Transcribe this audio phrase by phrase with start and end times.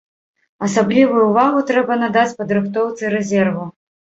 [0.67, 3.71] Асаблівую ўвагу трэба надаць падрыхтоўцы рэзерву.